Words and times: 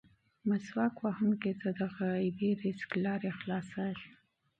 مسواک 0.47 0.95
وهونکي 1.05 1.53
ته 1.61 1.69
د 1.79 1.79
غیبي 1.97 2.51
رزق 2.63 2.91
لارې 3.05 3.31
خلاصېږي. 3.39 4.09